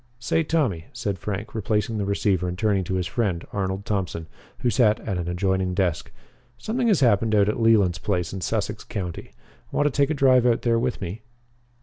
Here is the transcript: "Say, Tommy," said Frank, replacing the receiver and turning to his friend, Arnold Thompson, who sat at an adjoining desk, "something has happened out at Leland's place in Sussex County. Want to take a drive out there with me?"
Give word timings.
"Say, 0.17 0.41
Tommy," 0.41 0.87
said 0.93 1.19
Frank, 1.19 1.53
replacing 1.53 1.99
the 1.99 2.05
receiver 2.05 2.47
and 2.47 2.57
turning 2.57 2.83
to 2.85 2.95
his 2.95 3.05
friend, 3.05 3.45
Arnold 3.53 3.85
Thompson, 3.85 4.25
who 4.61 4.71
sat 4.71 4.99
at 5.01 5.19
an 5.19 5.27
adjoining 5.27 5.75
desk, 5.75 6.11
"something 6.57 6.87
has 6.87 7.01
happened 7.01 7.35
out 7.35 7.47
at 7.47 7.59
Leland's 7.59 7.99
place 7.99 8.33
in 8.33 8.41
Sussex 8.41 8.83
County. 8.83 9.29
Want 9.71 9.85
to 9.85 9.91
take 9.91 10.09
a 10.09 10.15
drive 10.15 10.47
out 10.47 10.63
there 10.63 10.79
with 10.79 11.01
me?" 11.01 11.21